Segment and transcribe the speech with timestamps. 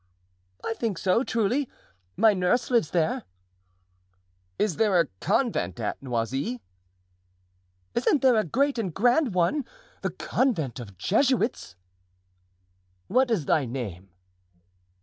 [0.65, 1.69] "I think so, truly;
[2.17, 3.21] my nurse lives there."
[4.57, 6.59] "Is there a convent at Noisy?"
[7.93, 11.75] "Isn't there a great and grand one—the convent of Jesuits?"
[13.09, 14.09] "What is thy name?"